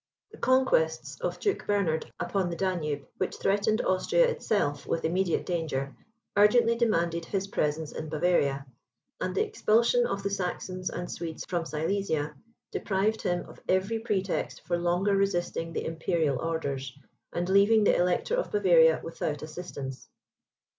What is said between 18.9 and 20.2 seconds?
without assistance.